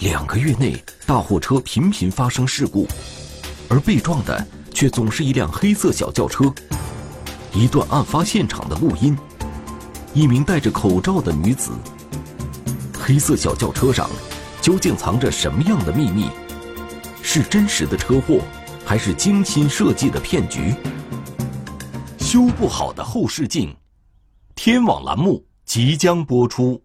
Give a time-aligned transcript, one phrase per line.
[0.00, 2.86] 两个月内，大货车频频发生事故，
[3.68, 6.44] 而被撞的却总是一辆黑色小轿车。
[7.52, 9.18] 一段案发现场的录音，
[10.14, 11.72] 一名戴着口罩的女子。
[12.96, 14.08] 黑色小轿车上
[14.62, 16.30] 究竟藏着什么样的秘密？
[17.20, 18.40] 是真实的车祸，
[18.84, 20.72] 还是精心设计的骗局？
[22.20, 23.76] 修不好的后视镜，
[24.54, 26.80] 天网栏目即将播出。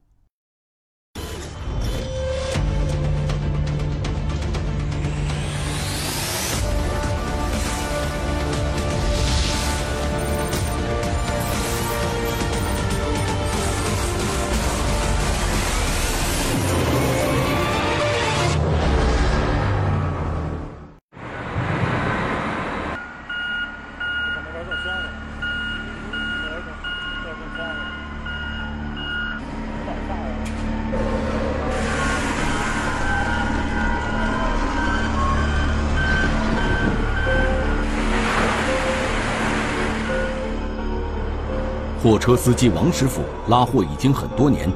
[42.03, 44.69] 货车司机王师傅拉货已经很多年，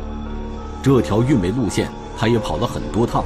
[0.82, 3.22] 这条运煤路线他也跑了很多趟，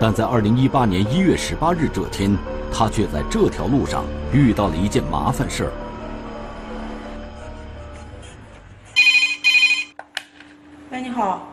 [0.00, 2.34] 但在二零一八年一月十八日这天，
[2.72, 4.02] 他却在这条路上
[4.32, 5.72] 遇到了一件麻烦事儿。
[10.90, 11.46] 喂，你好？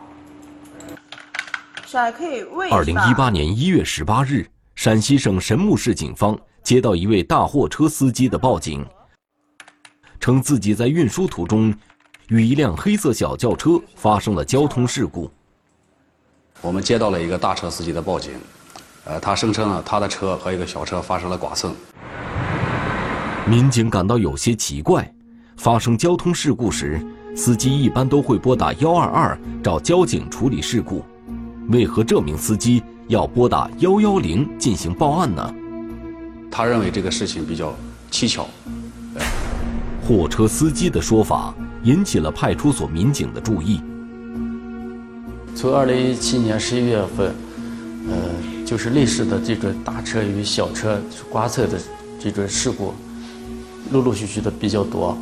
[2.72, 8.86] 二零一八年一月十八日，陕西省神木市警方接到一位大货车司机的报警。
[10.30, 11.74] 称自己在运输途中，
[12.28, 15.28] 与一辆黑色小轿车发生了交通事故。
[16.62, 18.34] 我们接到了一个大车司机的报警，
[19.06, 21.74] 呃，他声称呢，他的车和一个小车发生了剐蹭。
[23.48, 25.12] 民警感到有些奇怪，
[25.58, 27.04] 发生交通事故时，
[27.36, 31.04] 司机一般都会拨打幺二二找交警处理事故，
[31.70, 35.56] 为何这名司机要拨打幺幺零进行报案呢？
[36.52, 37.74] 他认为这个事情比较
[38.12, 38.48] 蹊跷。
[40.10, 41.54] 货车司机的说法
[41.84, 43.80] 引起了派出所民警的注意。
[45.56, 47.28] 从二零一七年十一月份，
[48.10, 48.16] 呃，
[48.66, 51.00] 就是类似的这种大车与小车
[51.30, 51.78] 刮蹭的
[52.20, 52.92] 这种事故，
[53.92, 55.16] 陆陆续续的比较多。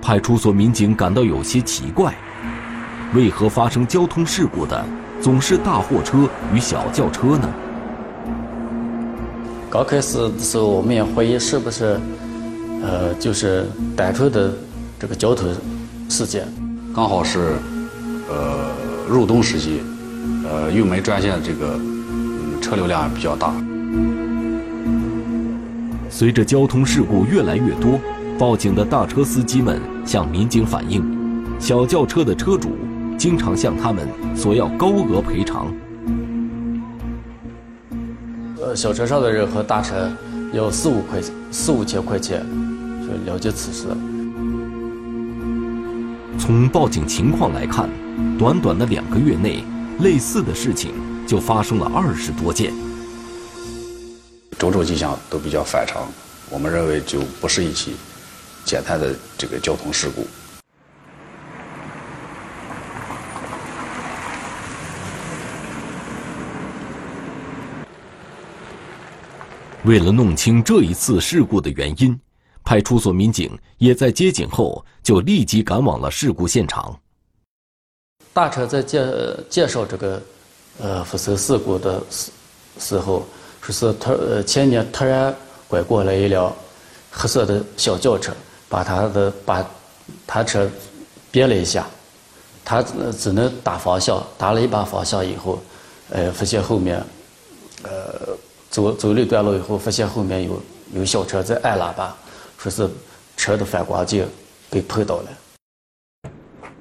[0.00, 2.14] 派出所民警感到有些奇怪，
[3.12, 4.84] 为何发生交通事故的
[5.20, 7.52] 总是大货车与小轿车呢？
[9.68, 11.98] 刚开始的时候，我们也怀疑是不是。
[12.82, 13.64] 呃，就是
[13.96, 14.52] 单纯的
[14.98, 15.48] 这个交通
[16.08, 16.46] 事件，
[16.94, 17.54] 刚好是
[18.28, 18.72] 呃
[19.08, 19.80] 入冬时期，
[20.44, 21.78] 呃运煤专线这个
[22.60, 23.54] 车流量比较大。
[26.10, 27.98] 随着交通事故越来越多，
[28.38, 31.02] 报警的大车司机们向民警反映，
[31.60, 32.70] 小轿车的车主
[33.16, 34.06] 经常向他们
[34.36, 35.72] 索要高额赔偿。
[38.60, 40.10] 呃，小车上的人和大车
[40.52, 42.44] 要四五块四五千块钱。
[43.24, 43.86] 了解此事。
[46.38, 47.88] 从报警情况来看，
[48.38, 49.64] 短短的两个月内，
[50.00, 50.92] 类似的事情
[51.26, 52.72] 就发生了二十多件，
[54.58, 56.08] 种种迹象都比较反常，
[56.50, 57.92] 我们认为就不是一起
[58.64, 60.26] 简单的这个交通事故。
[69.84, 72.18] 为了弄清这一次事故的原因。
[72.64, 76.98] 派出所民警也在接警后就立即赶往了事故现场。
[78.32, 79.04] 大车在介
[79.50, 80.22] 介绍这个
[80.80, 82.30] 呃发生事故的时
[82.78, 83.24] 时候，
[83.60, 85.34] 说是突呃前面突然
[85.68, 86.50] 拐过来一辆
[87.10, 88.32] 黑色的小轿车，
[88.68, 89.70] 把他的把
[90.26, 90.70] 他车
[91.30, 91.86] 别了一下，
[92.64, 92.82] 他
[93.18, 95.62] 只能打方向，打了一把方向以后，
[96.08, 96.96] 呃发现后面
[97.82, 97.90] 呃
[98.70, 100.62] 走走了一段路以后，发现后面有
[100.94, 102.16] 有小车在按喇叭。
[102.62, 102.88] 说是
[103.36, 104.24] 车的反光镜
[104.70, 105.24] 被碰到了。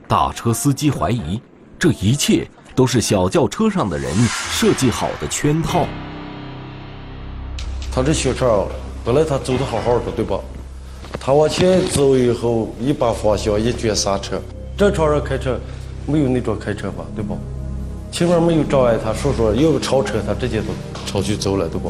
[0.08, 1.42] 大车司机怀疑，
[1.80, 5.88] 这一切都是小轿车上的人设计好的圈套。
[7.91, 8.67] 他这小车啊
[9.03, 10.40] 本来他走的好好的，对吧？
[11.20, 14.40] 他往前走以后，一把方向，一脚刹车。
[14.78, 15.59] 正常人开车
[16.05, 17.35] 没有那种开车法，对吧？
[18.11, 20.67] 前面没有障碍，他说说要超车，他直接都
[21.08, 21.90] 超去走了，对吧？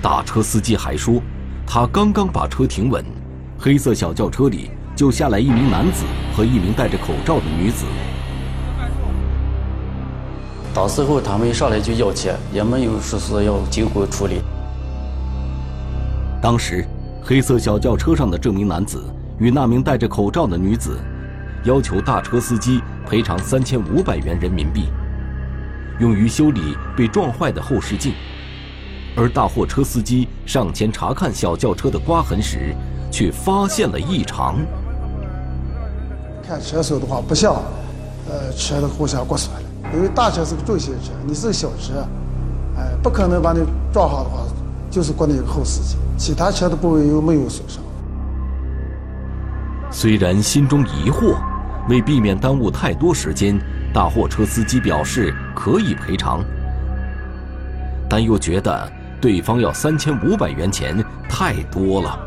[0.00, 1.20] 大车司机还说，
[1.66, 3.04] 他刚刚把车停稳，
[3.58, 6.04] 黑色小轿车里就下来一名男子
[6.36, 7.84] 和一名戴着口罩的女子。
[10.72, 14.40] 到时候他们一上来就要钱，也没有说是要经过处理。
[16.40, 16.86] 当时，
[17.20, 19.02] 黑色小轿车上的这名男子
[19.40, 20.96] 与那名戴着口罩的女子，
[21.64, 24.84] 要求大车司机赔偿三千五百元人民币，
[25.98, 28.12] 用于修理被撞坏的后视镜。
[29.18, 32.72] 而大货车司机上前查看小轿车的刮痕时，
[33.10, 34.56] 却发现了异常。
[36.46, 37.56] 看车手的话，不像，
[38.28, 39.60] 呃，车的互相刮损了，
[39.92, 42.06] 因为大车是个重型车，你是个小车，
[42.76, 43.58] 哎，不可能把你
[43.92, 44.38] 撞好的话，
[44.88, 47.82] 就是刮那个后视镜，其他车的部位又没有损伤。
[49.90, 51.36] 虽然心中疑惑，
[51.88, 53.58] 为避免耽误太多时间，
[53.92, 56.44] 大货车司机表示可以赔偿，
[58.08, 62.18] 但又觉得对方要三千五百元钱太多了。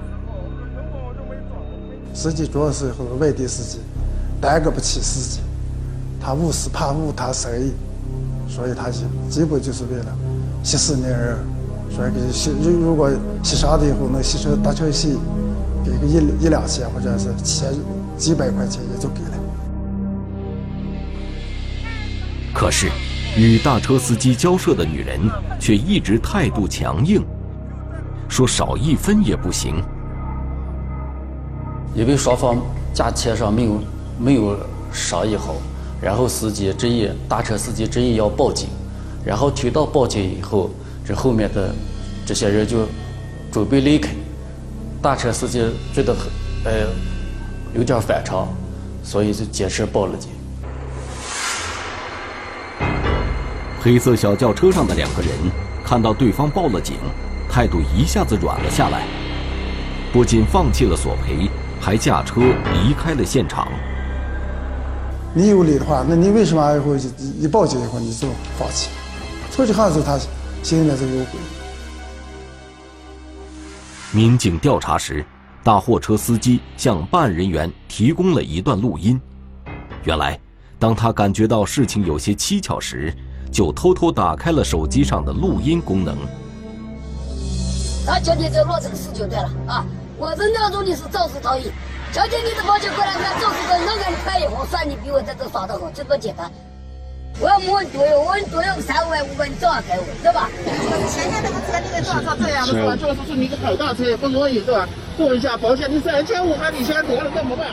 [2.14, 3.80] 司机主要是外地司机，
[4.40, 5.40] 耽搁不起司机，
[6.20, 7.72] 他误事怕误他生意，
[8.50, 10.06] 所以他基基本就是为了
[10.64, 11.38] 息事宁人，
[11.90, 13.10] 所以给息如如果
[13.42, 15.18] 息上了以后能吸成达成协议。
[15.84, 17.74] 给个一一两千或者是千
[18.16, 19.32] 几百块钱也就给了。
[22.54, 22.92] 可是，
[23.38, 25.20] 与大车司机交涉的女人
[25.60, 27.24] 却一直态度强硬，
[28.28, 29.82] 说少一分也不行。
[31.96, 32.58] 因为双方
[32.94, 33.84] 价钱上没有
[34.20, 34.58] 没有
[34.92, 35.56] 商议好，
[36.02, 38.68] 然后司机执意大车司机执意要报警，
[39.26, 40.70] 然后听到报警以后，
[41.06, 41.74] 这后面的
[42.26, 42.86] 这些人就
[43.50, 44.14] 准备离开。
[45.02, 45.64] 大车司机
[45.94, 46.24] 觉得很，
[46.66, 46.88] 呃，
[47.74, 48.48] 有点反常，
[49.04, 50.30] 所以就坚持报了警。
[53.84, 55.32] 黑色小轿车上的两个人
[55.84, 56.98] 看到对方报了警，
[57.50, 59.08] 态度一下子软了下来，
[60.14, 61.50] 不仅放弃了索赔，
[61.80, 62.42] 还驾车
[62.74, 63.68] 离开了现场。
[65.34, 66.96] 你有理的话，那你为什么以后
[67.40, 68.92] 一报警以后你就放弃？
[69.52, 70.20] 出去汉子他
[70.62, 71.40] 心里面就有鬼。
[74.12, 75.26] 民警调查时，
[75.64, 79.20] 大货车司机向办案人员提供了一段录音。
[80.04, 80.40] 原来，
[80.78, 83.12] 当他感觉到事情有些蹊跷时，
[83.52, 86.16] 就偷偷打开了手机上的录音功能。
[88.06, 89.86] 他今天就落这个事就对了啊！
[90.18, 91.70] 我是那种的是肇事逃逸，
[92.12, 96.50] 小姐你的保险过来，那肇事的能给你判以后，算你比我在这耍得好，就这么简单。
[97.40, 100.50] 我要摸你多用，我你多用三万五万，你照样给我，对吧？
[101.10, 102.96] 前天那个车你给撞成这样的是吧？
[102.96, 104.88] 就是说你个好大车也不容易是吧？
[105.18, 107.68] 做一下保险，你三千五还你先得了，怎么办？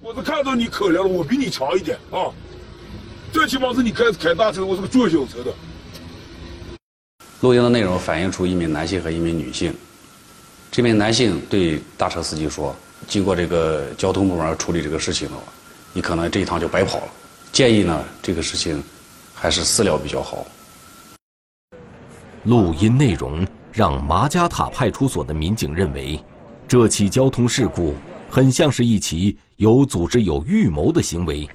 [0.00, 2.32] 我是看到你可怜了，我比你强一点啊！
[3.30, 5.52] 最起码是你开开大车，我是个坐小车的。
[7.40, 9.72] 录音的内容反映出一名男性和一名女性。
[10.70, 12.74] 这名男性对大车司机说
[13.06, 15.42] ：“经过这个交通部门处理这个事情的话，
[15.92, 17.08] 你可能这一趟就白跑了。”
[17.52, 18.82] 建议呢，这个事情
[19.34, 20.46] 还是私了比较好。
[22.44, 26.18] 录音内容让麻家塔派出所的民警认为，
[26.66, 27.94] 这起交通事故
[28.30, 31.48] 很像是一起有组织、有预谋的行为。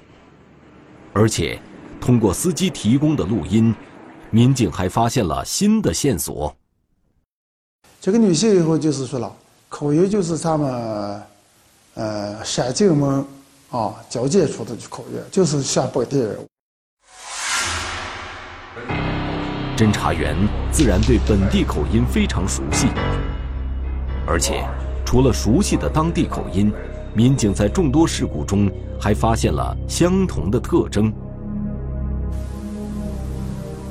[1.14, 1.58] 而且，
[2.00, 3.74] 通过司机提供的录音，
[4.30, 6.54] 民警还发现了新的线索。
[8.00, 9.32] 这个女性以后就是说了，
[9.68, 11.22] 口音就是他们，
[11.94, 13.24] 呃，陕晋门。
[13.70, 16.38] 啊，交界处的口音就是陕本地人。
[19.76, 20.36] 侦查员
[20.70, 22.86] 自然对本地口音非常熟悉，
[24.28, 24.64] 而且
[25.04, 26.72] 除了熟悉的当地口音，
[27.14, 28.70] 民警在众多事故中
[29.00, 31.12] 还发现了相同的特征。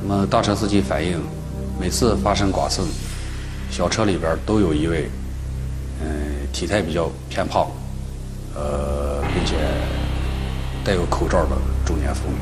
[0.02, 1.18] 那么大车司机反映，
[1.80, 2.86] 每次发生剐蹭，
[3.72, 5.10] 小车里边都有一位，
[6.04, 7.68] 嗯，体态比较偏胖，
[8.56, 9.02] 呃。
[9.36, 9.56] 并且
[10.86, 12.36] 戴有口罩的中年妇女。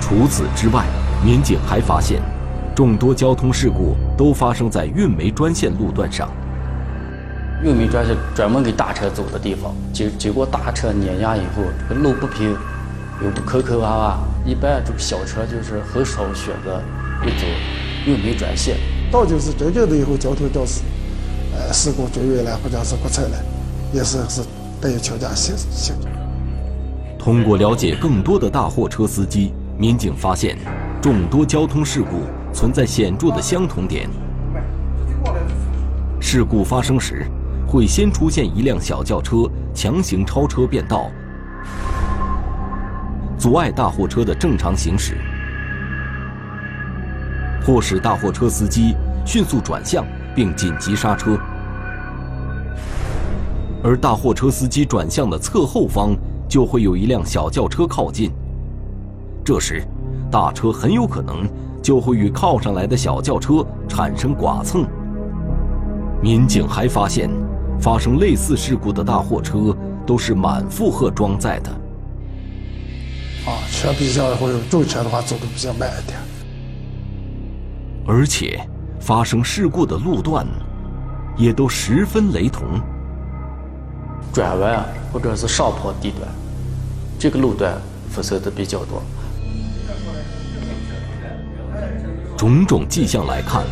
[0.00, 0.86] 除此之外，
[1.24, 2.20] 民警还发现，
[2.74, 6.28] 众多交通事故都发生在运煤专线路段上。
[7.62, 12.56] 运煤专线专门给大车走的地方，结结果大车碾压以后，这个路不平，
[13.22, 16.80] 又不坑坑洼洼，一般这个小车就是很少选择
[17.20, 17.46] 会走
[18.06, 18.76] 运煤专线。
[19.12, 20.80] 到就是真正的以后交通肇事，
[21.54, 23.36] 呃，事故追尾了或者是过错了。
[23.92, 24.40] 也是是
[24.80, 26.06] 带有强加性性质。
[27.18, 30.56] 通过了解更多的大货车司机，民警发现，
[31.02, 32.22] 众多交通事故
[32.54, 34.08] 存在显著的相同点。
[36.20, 37.26] 事故发生时，
[37.70, 41.08] 会先出现一辆小轿车强行超车变道，
[43.38, 45.16] 阻碍大货车的正常行驶，
[47.64, 51.38] 迫使大货车司机迅速转向并紧急刹车。
[53.84, 56.10] 而大货车司机转向的侧后方
[56.48, 58.32] 就会有一辆小轿车靠近，
[59.44, 59.86] 这时，
[60.28, 61.48] 大车很有可能
[61.80, 64.84] 就会与靠上来的小轿车产生剐蹭。
[66.20, 67.30] 民警还发现，
[67.80, 69.74] 发生类似事故的大货车
[70.06, 71.70] 都是满负荷装载的。
[73.46, 76.18] 啊，车比较或者重车的话走的比较慢一点。
[78.06, 78.60] 而且，
[79.00, 80.46] 发生事故的路段
[81.36, 82.80] 也都十分雷同。
[84.32, 86.28] 转弯啊或者是上坡地段，
[87.18, 89.02] 这个路段辐射的比较多。
[92.36, 93.64] 种种迹象来看，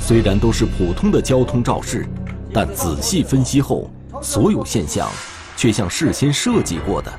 [0.00, 2.06] 虽然都是普通的交通肇事，
[2.52, 3.88] 但仔细分析后，
[4.20, 5.08] 所有现象
[5.56, 7.12] 却像事先设计过的。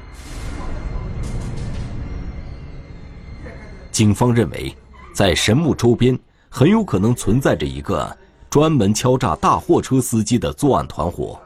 [3.91, 4.75] 警方认为，
[5.13, 6.17] 在神木周边
[6.49, 8.17] 很有可能存在着一个
[8.49, 11.39] 专门敲诈大货车司机的作案团伙。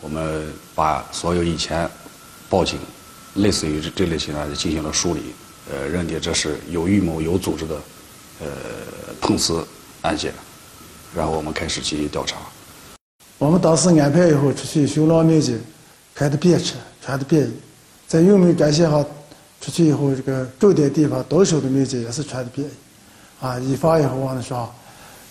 [0.00, 1.90] 我们把所有以前
[2.48, 2.78] 报警
[3.34, 5.34] 类似于这类型的案子进行了梳理，
[5.70, 7.74] 呃，认定这是有预谋、有组织的
[8.40, 8.46] 呃
[9.20, 9.66] 碰瓷
[10.02, 10.34] 案件，
[11.16, 12.36] 然后我们开始进行调查。
[13.38, 15.58] 我们当时安排以后出去巡逻民警
[16.14, 17.52] 开的便车，穿的便衣，
[18.06, 19.02] 在玉梅干线上
[19.60, 22.70] 出去以后，这个重点地方蹲守的民警也是穿的便衣，
[23.40, 24.70] 啊，以防以后往那上，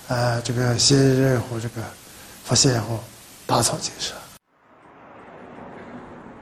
[0.08, 1.82] 呃，这个嫌疑人以后这个
[2.44, 3.00] 发现以后
[3.46, 4.16] 打草惊蛇。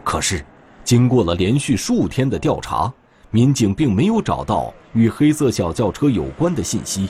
[0.06, 0.46] 可是，
[0.86, 2.92] 经过了连续数天的调查，
[3.30, 7.10] 民警并没有找到与黑色小轿车有关的信息。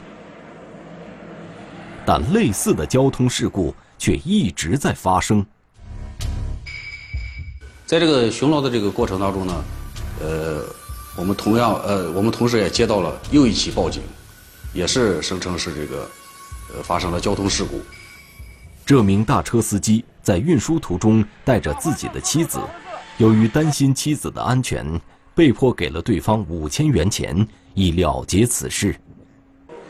[2.05, 5.45] 但类似的交通事故却一直在发生。
[7.85, 9.63] 在这个巡逻的这个过程当中呢，
[10.21, 10.65] 呃，
[11.15, 14.01] 我们同样呃，我们同时也接到了又一起报警，
[14.73, 16.09] 也是声称是这个
[16.73, 17.81] 呃发生了交通事故。
[18.85, 22.59] 这名大车司机在运输途中带着自己的妻子。
[23.17, 24.99] 由于担心妻子的安全，
[25.35, 28.95] 被迫给了对方五千元钱，以了结此事。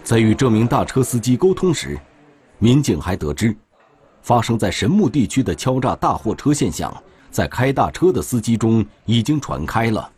[0.03, 1.97] 在与这名大车司机沟通时，
[2.59, 3.55] 民警还得知，
[4.21, 6.93] 发生在神木地区的敲诈大货车现象，
[7.31, 10.11] 在开大车的司机中已经传开了。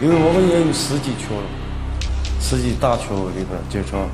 [0.00, 1.36] 因为我们也有司机群，
[2.38, 4.08] 司机大群里边经常，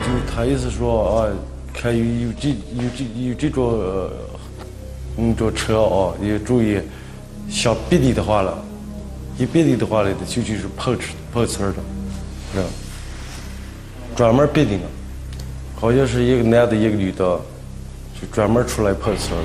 [0.00, 1.28] 就他意思说啊，
[1.74, 4.10] 看有有这有这有这种。
[5.16, 6.80] 你这车啊，也注意，
[7.50, 8.56] 像别地的话了，
[9.36, 11.74] 一别地的话了，就就是碰瓷碰瓷的，
[12.52, 12.62] 是
[14.16, 14.82] 专门别的呢，
[15.76, 17.40] 好像是一个男的，一个女的，
[18.14, 19.40] 就专门出来碰瓷了。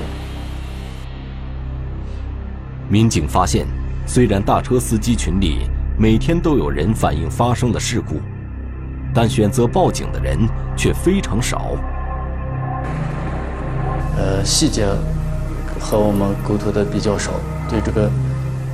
[2.88, 3.66] 民警发现，
[4.06, 8.20] 虽然大车司机群里每天都有人反映发生的事故，
[9.14, 10.38] 但选择报警的人
[10.76, 11.76] 却非常少。
[14.16, 14.86] 呃，细节。
[15.78, 17.32] 和我们沟通的比较少，
[17.68, 18.10] 对这个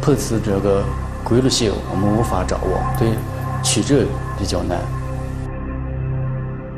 [0.00, 0.84] 碰瓷这个
[1.24, 3.08] 规律性我们无法掌握，对
[3.62, 4.06] 取证
[4.38, 4.80] 比较难。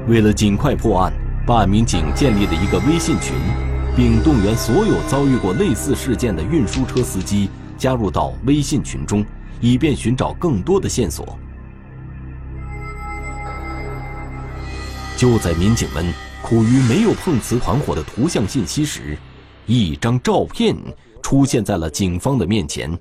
[0.07, 1.13] 为了尽快破案，
[1.47, 3.35] 办案民警建立了一个微信群，
[3.97, 7.49] 并动员所有遭遇过类似事件的运输车司机
[7.79, 9.25] 加入到微信群中，
[9.61, 11.39] 以便寻找更多的线索。
[15.17, 16.13] 就在民警们
[16.43, 19.17] 苦于没有碰瓷团伙的图像信息时，
[19.65, 20.77] 一张照片
[21.23, 22.99] 出现在了警方的面前。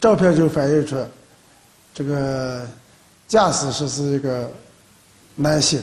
[0.00, 0.96] 照片就反映出，
[1.96, 2.66] 这个
[3.26, 4.52] 驾驶是是一个
[5.34, 5.80] 男性，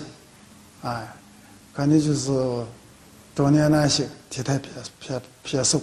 [0.84, 1.12] 哎，
[1.74, 2.32] 肯定就是
[3.34, 5.82] 中年男性，体态偏偏偏瘦。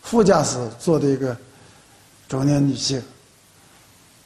[0.00, 1.36] 副驾驶坐的一个
[2.26, 3.02] 中年女性，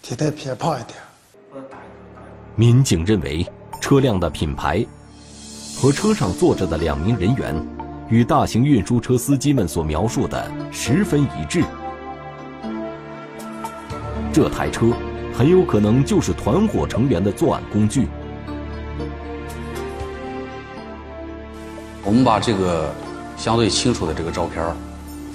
[0.00, 1.66] 体态偏胖一点。
[2.54, 3.45] 民警认为，
[3.80, 4.87] 车辆的品牌。
[5.76, 7.66] 和车上坐着的两名人员，
[8.09, 11.64] 与大型运输车司机们所描述的十分一致。
[14.33, 14.92] 这台车
[15.37, 18.09] 很有可能就是团伙成员的作案工具。
[22.02, 22.90] 我们把这个
[23.37, 24.64] 相对清楚的这个照片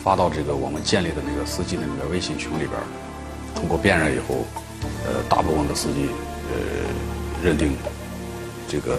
[0.03, 2.71] 发到这个我们建立的那个司机的那个微信群里边，
[3.53, 4.45] 通过辨认以后，
[5.05, 6.09] 呃，大部分的司机
[6.49, 6.57] 呃
[7.43, 7.73] 认定
[8.67, 8.97] 这个。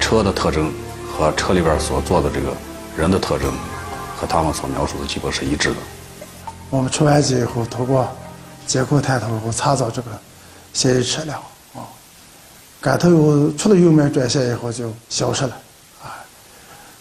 [0.00, 0.72] 车的特征
[1.12, 2.46] 和车里边所做的这个
[2.96, 3.52] 人的特征，
[4.16, 5.76] 和他们所描述的基本是一致的。
[6.70, 8.08] 我们出完警以后，通过
[8.64, 10.10] 监控探头以后查找这个
[10.78, 11.42] 嫌疑车辆
[11.74, 11.82] 啊，
[12.80, 15.60] 赶头出了油门转向以后就消失了，
[16.00, 16.22] 啊，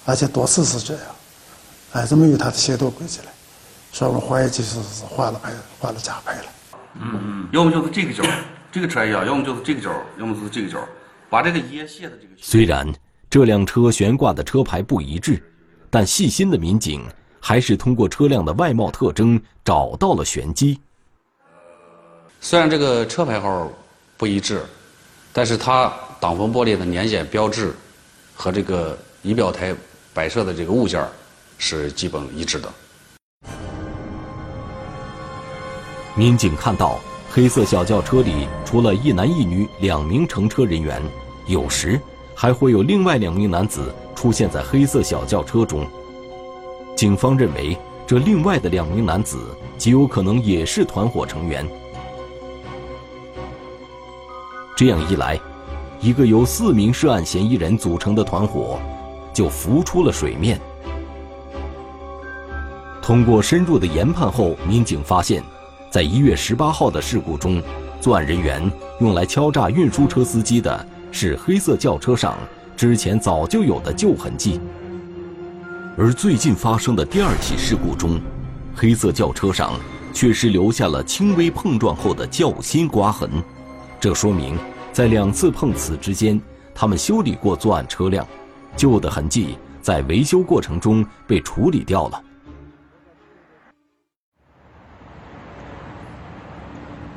[0.03, 1.03] 而且多次是这样，
[1.91, 3.25] 哎，这么有他的行动轨迹了，
[3.91, 6.45] 所以我们怀疑就是换了牌，换了假牌了。
[6.99, 8.23] 嗯嗯，要么就 是这个角，
[8.71, 10.79] 这个车一样，要么就是这个角，要么就是这个角。
[11.29, 12.33] 把这个烟卸的这个。
[12.41, 12.91] 虽然
[13.29, 15.39] 这辆车悬挂的车牌不一致，
[15.91, 17.05] 但细心的民警
[17.39, 20.79] 还是通过车辆的外貌特征找到了玄机。
[22.49, 23.69] 虽然这个车牌号
[24.15, 24.63] 不一致，
[25.33, 27.75] 但是它挡风玻璃的年检标志
[28.33, 29.75] 和这个仪表台
[30.13, 31.05] 摆设的这个物件
[31.57, 32.71] 是基本一致的。
[36.15, 41.01] 民警看到黑色小轿车里除了一男一女两名乘车人员，
[41.47, 41.99] 有时
[42.33, 45.85] 还会有另外两名男子出现在黑色小轿车中。
[46.95, 47.77] 警方认为，
[48.07, 49.37] 这另外的两名男子
[49.77, 51.69] 极有可能也是团伙成员。
[54.77, 55.39] 这样一来，
[55.99, 58.79] 一个由四名涉案嫌疑人组成的团伙
[59.33, 60.61] 就浮出了水面。
[63.01, 65.43] 通过深入的研判后，民警发现。
[65.89, 67.59] 在一月十八号的事故中，
[67.99, 72.37] 作案人员用来敲诈运输车司机的是黑色轿车上
[72.75, 74.59] 之前早就有的旧痕迹，
[75.97, 78.21] 而最近发生的第二起事故中，
[78.75, 79.71] 黑色轿车上
[80.13, 83.27] 却是留下了轻微碰撞后的较新刮痕，
[83.99, 84.57] 这说明
[84.93, 86.39] 在两次碰瓷之间，
[86.73, 88.25] 他们修理过作案车辆，
[88.75, 92.23] 旧的痕迹在维修过程中被处理掉了。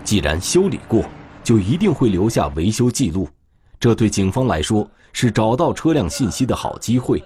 [0.02, 1.04] 既然修理过，
[1.44, 3.28] 就一定会留下维修记录，
[3.78, 7.22] 这对警方来说是找到车辆信息的好机会。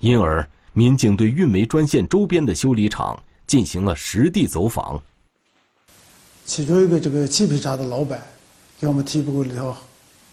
[0.00, 5.00] 因而，民警对运煤专线周边的修理厂进行了实地走访。
[6.50, 8.20] 其中一个这个漆皮厂的老板
[8.80, 9.76] 给我们提供了一条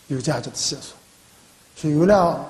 [0.08, 0.96] 有价值的线索，
[1.76, 2.44] 说有辆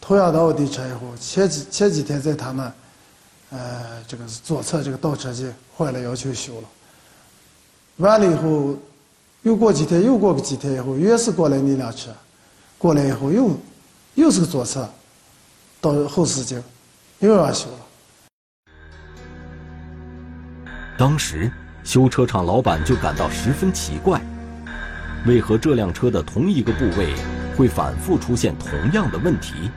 [0.00, 2.74] 同样的奥迪车以后，前几前几天在他那，
[3.50, 6.68] 呃，这个左侧这个倒车镜坏了，要求修了。
[7.98, 8.76] 完了以后，
[9.42, 12.10] 又过几天，又过个几天以后，又是过来那辆车，
[12.76, 13.56] 过来以后又，
[14.14, 14.90] 又是个左侧，
[15.80, 16.60] 到后视镜，
[17.20, 17.78] 又要修了。
[20.98, 24.20] 当时修车厂老板就感到十分奇怪，
[25.26, 27.14] 为何这辆车的同一个部位
[27.56, 29.70] 会反复出现同样的问题？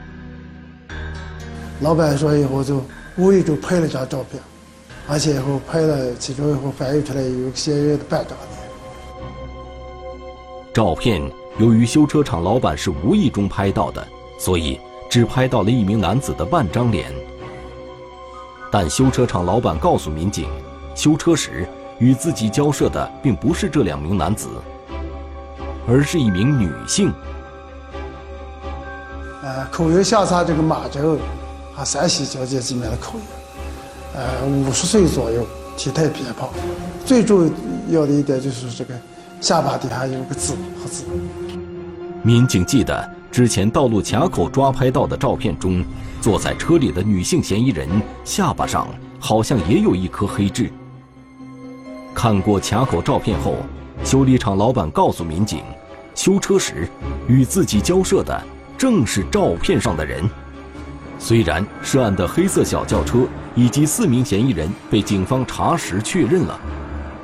[1.82, 2.84] 老板说以后就
[3.18, 4.42] 无意中拍了张照片。
[5.06, 8.50] 而且以后拍了，其中以后反映出来有嫌疑人的半张脸。
[10.74, 11.22] 照片
[11.60, 14.08] 由于修车厂老板是无意中拍到的，
[14.40, 17.12] 所以只拍到了一名男子的半张脸。
[18.72, 20.50] 但修车厂老板告诉民警，
[20.96, 21.68] 修车时
[22.04, 24.50] 与自己交涉的并不是这两名男子，
[25.88, 27.14] 而是一名女性。
[29.42, 31.18] 呃，口音相差这个马州
[31.74, 33.26] 和山西交界这边的口音。
[34.16, 36.50] 呃，五十岁左右，体态偏胖，
[37.06, 37.50] 最重
[37.90, 38.94] 要的一点就是这个
[39.40, 41.06] 下巴底下有个痣和痣。
[42.22, 45.86] 民警记得之前道路卡口抓拍到的照片中，
[46.20, 47.88] 坐在车里的女性嫌疑人
[48.26, 48.88] 下巴上
[49.22, 50.70] 好像也有一颗黑痣。
[52.14, 53.58] 看过卡口照片后，
[54.04, 55.64] 修理厂老板告诉民警，
[56.16, 56.88] 修车时
[57.28, 58.42] 与自己交涉的
[58.78, 60.24] 正是照片上的人。
[61.20, 63.28] 虽然涉案的黑色小轿车。
[63.56, 66.60] 以及四名嫌疑人被警方查实确认了，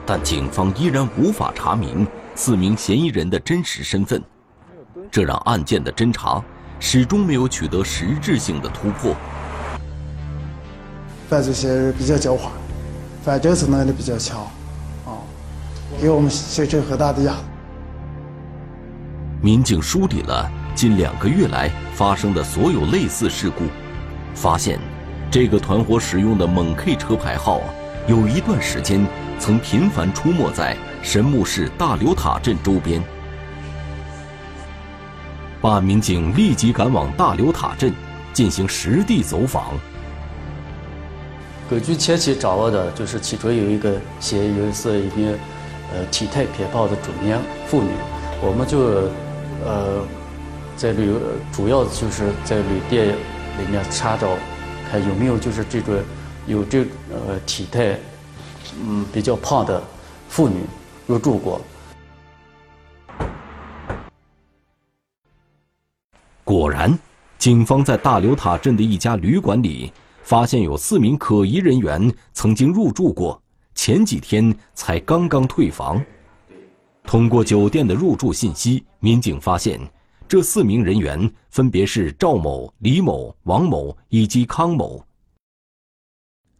[0.05, 4.21] 但警方依然无法查明四名嫌疑人的真实身份，
[5.09, 6.39] 这让案件的侦查
[6.79, 9.15] 始终没有取得实质性的突破。
[11.27, 12.49] 犯罪嫌疑人比较狡猾，
[13.23, 14.45] 反侦测能力比较强，
[16.01, 17.39] 给我们形成很大的压力。
[19.41, 23.63] 民警梳理了近两个月来发生的所有类似事故，
[24.33, 24.79] 发现。
[25.31, 27.61] 这个团伙使用的蒙 K 车牌号，
[28.07, 29.05] 有一段时间
[29.37, 32.99] 曾频繁出没在神木市大流塔镇周边。
[35.61, 37.93] 办案民警立即赶往大流塔镇
[38.33, 39.65] 进行实地走访。
[41.69, 45.37] 根据前期掌握的，就是其中有一个嫌疑人是一名
[45.93, 47.89] 呃体态偏胖的中年妇女，
[48.41, 48.79] 我们就
[49.65, 50.05] 呃
[50.75, 51.13] 在旅
[51.51, 54.29] 主要就是在旅店里面查找。
[54.91, 55.93] 看有没有就是这种
[56.47, 56.79] 有这
[57.11, 57.95] 呃体态
[58.81, 59.83] 嗯比较胖的
[60.27, 60.55] 妇女
[61.05, 61.61] 入住过。
[66.43, 66.97] 果然，
[67.37, 73.39] 警方在大流塔镇的一家旅馆里发现有四名可疑人员曾经入住过，
[73.81, 76.03] 前几天才刚刚退房。
[77.01, 79.79] 通过酒店的入住信息，民警发现。
[80.27, 85.01] 这四名人员分别是赵某、李某、王某以及康某。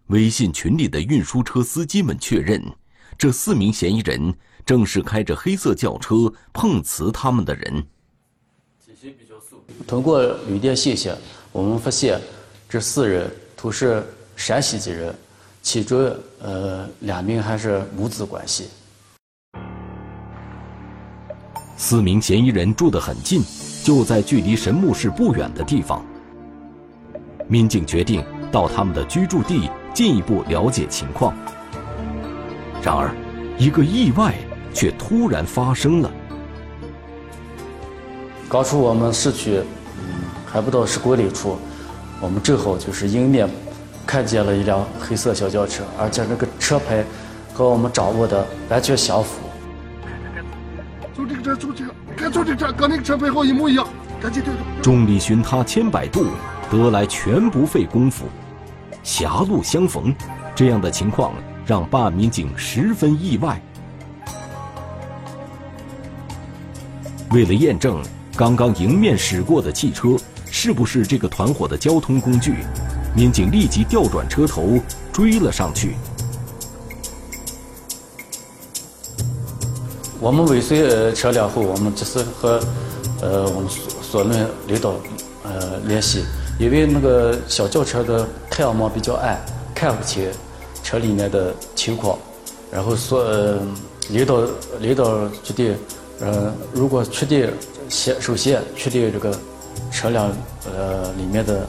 [0.08, 2.64] 微信群里的运输车司机们确认，
[3.18, 4.34] 这四名嫌疑人
[4.66, 7.86] 正是开着黑色轿车碰瓷他们的人。
[9.86, 11.12] 通过旅店信息，
[11.52, 12.18] 我们发现
[12.70, 14.02] 这四人都是
[14.38, 15.14] 陕西籍人，
[15.62, 18.70] 其中呃两名还是母子关系。
[21.78, 23.42] 四名嫌疑人住得很近，
[23.84, 26.04] 就在距离神木市不远的地方。
[27.48, 31.34] 民警决定到他们的居住地进一步了解情况。
[32.82, 33.14] 然而，
[33.58, 34.36] 一个意外
[34.74, 36.12] 却突然发生了。
[38.50, 39.62] 刚出我们市区，
[40.00, 41.58] 嗯，还不到十公里处，
[42.20, 43.50] 我们正好就是迎面
[44.10, 47.06] 看见了一辆黑色小轿车，而且那个车牌
[47.54, 49.40] 和我们掌握的完全相符。
[51.16, 53.88] 就这个车，就这个，看就这车，跟那个车牌号一模一样，
[54.20, 56.26] 赶紧对众里寻他千百度，
[56.72, 58.26] 得来全不费工夫。
[59.04, 60.12] 狭路相逢，
[60.56, 61.32] 这样的情况
[61.64, 63.62] 让办案民警十分意外。
[67.30, 68.02] 为了验证
[68.36, 70.18] 刚刚迎面驶过的汽车
[70.50, 72.56] 是不是这个团伙的交通工具，
[73.16, 74.80] 民警立即调转车头
[75.12, 75.96] 追了上去。
[80.22, 82.60] 我们尾随车辆后，我们及时和
[83.22, 84.96] 呃我们所所论领导
[85.44, 86.26] 呃联系，
[86.60, 89.40] 因为那个小轿车的太阳光比较暗，
[89.74, 90.30] 看不清
[90.84, 92.20] 车里面的情况，
[92.70, 93.24] 然后所
[94.10, 94.42] 领导
[94.80, 95.76] 领导决定，
[96.20, 97.50] 呃如果确定
[97.88, 99.34] 先首先确定这个
[99.90, 100.30] 车辆
[100.66, 101.66] 呃里面的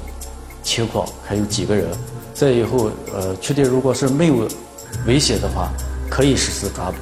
[0.70, 1.90] 情况还有几个人，
[2.32, 4.46] 再以后呃确定如果是没有
[5.04, 5.68] 危险的话，
[6.08, 6.96] 可以实施抓捕。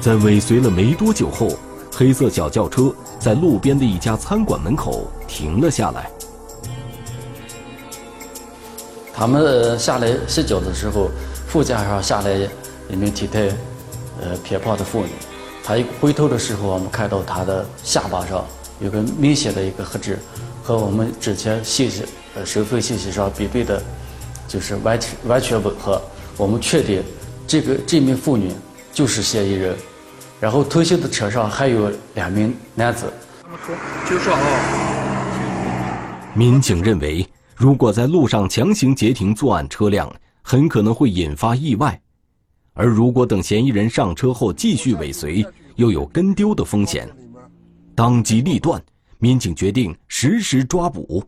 [0.00, 1.50] 在尾随了没多久后，
[1.94, 2.90] 黑色小轿车
[3.20, 6.10] 在路边的一家餐馆门口停了下来。
[9.12, 11.10] 他们下来洗脚的时候，
[11.46, 12.48] 副驾上下来
[12.88, 13.50] 一名体态
[14.22, 15.10] 呃偏胖的妇女。
[15.62, 18.42] 她一回头的时候，我们看到她的下巴上
[18.82, 20.18] 有个明显的一个黑痣，
[20.62, 23.80] 和我们之前信息呃身份信息上比对的，
[24.48, 26.02] 就是完全完全吻合。
[26.36, 27.02] 我们确定
[27.46, 28.50] 这个这名妇女
[28.92, 29.76] 就是嫌疑人。
[30.40, 33.12] 然后同行的车上还有两名男子。
[34.10, 34.40] 就说啊，
[36.34, 41.92] 民警认为，如果在路上强行截停作案车辆，很可能会引发意外；
[42.74, 47.08] 而如果等嫌疑人上车后继续尾随，又有跟丢的风险。
[47.94, 48.82] 当机立断，
[49.18, 51.22] 民警决定实施抓捕。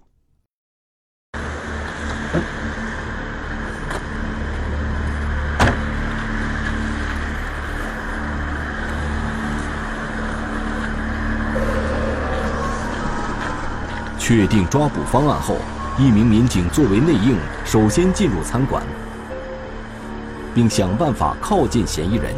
[14.19, 15.59] 确定抓捕方案后，
[15.99, 18.83] 一名民警作为内应，首先进入餐馆，
[20.55, 22.35] 并想办法靠近嫌疑人。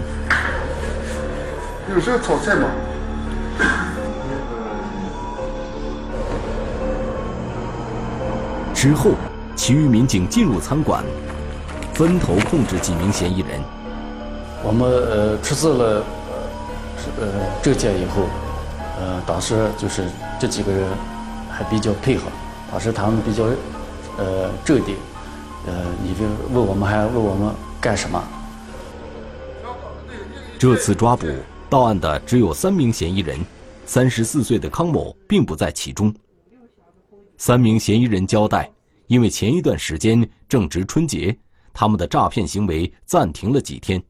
[1.89, 2.69] 有时候炒菜吗？
[8.87, 9.11] 之后，
[9.57, 11.03] 其余民警进入餐馆，
[11.93, 13.61] 分头控制几名嫌疑人。
[14.63, 16.05] 我们呃出示了
[17.19, 17.27] 呃呃
[17.65, 18.23] 证件以后，
[19.01, 20.05] 呃当时就是
[20.39, 20.87] 这几个人。
[21.49, 22.25] 还比较配合，
[22.71, 23.45] 当时他们比较，
[24.19, 24.95] 呃，镇定，
[25.67, 25.73] 呃，
[26.03, 26.23] 你就
[26.53, 28.23] 问我们还问我们干什么？
[30.59, 31.27] 这次抓捕
[31.71, 33.41] 到案的只有三名嫌疑人，
[33.87, 36.15] 三十四岁的康某并不在其中。
[37.39, 38.71] 三名嫌疑人交代，
[39.07, 41.37] 因为前一段时间正值春节，
[41.73, 44.03] 他们的诈骗行为暂停了几天，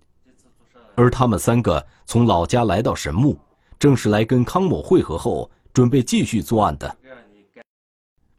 [0.94, 3.38] 而他们三个从老家来到神木，
[3.78, 6.96] 正是来跟康某会合后，准备继续作案的。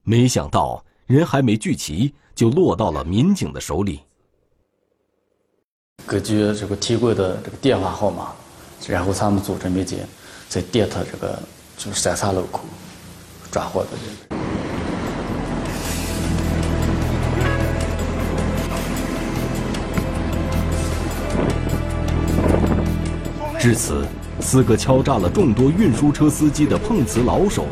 [0.04, 4.00] 没想到人还没聚齐，就落到了民警的手里。
[6.06, 8.32] 根据这个提供的这个电话号码，
[8.88, 10.00] 然后他们组织民警
[10.48, 11.38] 在电特这个
[11.78, 12.62] 就是三岔路口
[13.52, 14.57] 抓获的人。
[23.68, 24.08] 至此，
[24.40, 27.66] 四个敲诈了众多运输车司机的碰瓷老手。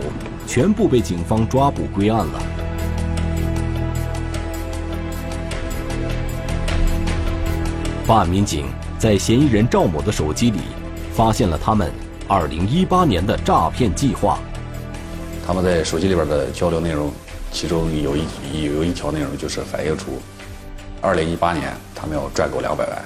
[0.46, 2.42] 全部被警方抓捕归案了。
[8.06, 8.66] 办案民警
[9.00, 10.60] 在嫌疑人赵某的手机里
[11.14, 11.90] 发现了他们
[12.28, 14.38] 2018年的诈骗计划。
[15.48, 17.10] 他们在手机里边的交流内容，
[17.54, 18.26] 其中有一
[18.66, 20.22] 有一条内容就是反映出
[21.02, 23.02] 2018年他们要赚够两百万。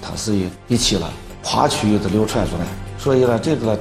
[0.00, 0.34] 他是
[0.66, 2.66] 一起了跨区域的流传出来，
[2.98, 3.78] 所以呢，这个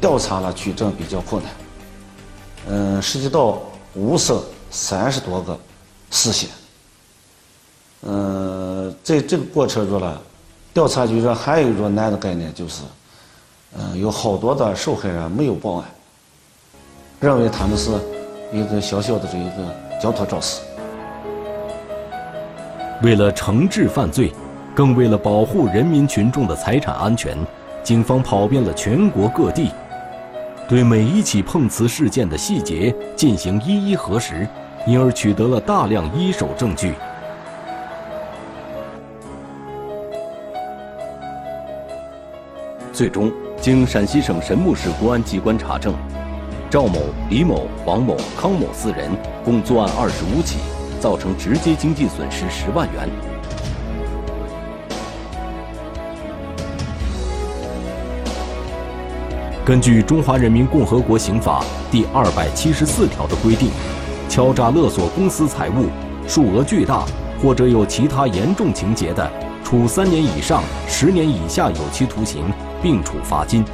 [0.00, 1.52] 调查了取证比较困难。
[2.68, 3.60] 嗯，涉及到
[3.94, 5.58] 五省三十多个
[6.10, 6.48] 市县。
[8.02, 10.20] 嗯，在这个过程中呢，
[10.72, 12.82] 调查局说还有一种难的概念就是，
[13.76, 15.84] 嗯，有好多的受害人没有报案，
[17.20, 17.90] 认为他们是
[18.52, 20.60] 一个小小的这一个交托肇事。
[23.02, 24.32] 为了惩治犯罪，
[24.74, 27.36] 更为了保护人民群众的财产安全，
[27.82, 29.70] 警方跑遍了全国各地，
[30.66, 34.48] 对每一起碰瓷事件的细节进行一一核实，
[34.86, 36.94] 因而取得了大量一手证据。
[42.94, 43.30] 最终，
[43.60, 45.94] 经陕西省神木市公安机关查证，
[46.70, 49.10] 赵某、李某、王某、康某四人
[49.44, 50.58] 共作案二十五起，
[50.98, 53.31] 造成直接经济损失十万元。
[59.64, 63.70] 根据《中华人民共和国刑法》第二百七十四条的规定，
[64.28, 65.86] 敲诈勒索公私财物，
[66.26, 67.06] 数额巨大
[67.40, 69.30] 或者有其他严重情节的，
[69.62, 72.44] 处三年以上十年以下有期徒刑。
[72.82, 73.64] 并处罚金。